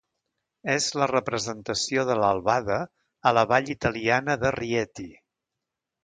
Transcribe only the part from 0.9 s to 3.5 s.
la representació de l'albada a la